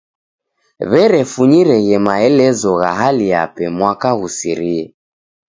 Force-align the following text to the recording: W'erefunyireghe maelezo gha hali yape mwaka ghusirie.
W'erefunyireghe 0.91 1.97
maelezo 2.05 2.71
gha 2.79 2.91
hali 2.99 3.25
yape 3.33 3.63
mwaka 3.77 4.09
ghusirie. 4.19 4.83